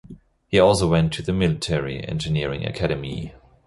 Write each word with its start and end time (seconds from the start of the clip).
He 0.47 0.57
also 0.59 0.87
went 0.89 1.13
to 1.13 1.21
the 1.21 1.31
military 1.31 2.03
Engineering 2.07 2.65
Academy. 2.65 3.35